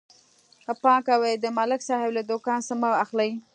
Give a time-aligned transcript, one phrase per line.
[0.81, 3.31] پام کوئ، د ملک صاحب له دوکان څه مه اخلئ.